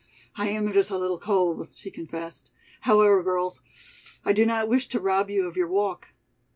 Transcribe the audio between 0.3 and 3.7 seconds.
"I am just a little cold," she confessed, "however, girls,